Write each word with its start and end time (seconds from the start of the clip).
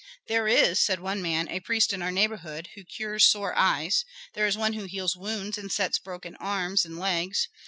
"There 0.25 0.47
is," 0.47 0.79
said 0.79 0.99
one 0.99 1.21
man, 1.21 1.47
"a 1.47 1.59
priest 1.59 1.93
in 1.93 2.01
our 2.01 2.09
neighborhood 2.11 2.69
who 2.73 2.83
cures 2.83 3.23
sore 3.23 3.53
eyes; 3.55 4.03
there 4.33 4.47
is 4.47 4.57
one 4.57 4.73
who 4.73 4.85
heals 4.85 5.15
wounds 5.15 5.59
and 5.59 5.71
sets 5.71 5.99
broken 5.99 6.35
arms 6.37 6.85
and 6.85 6.97
legs. 6.97 7.47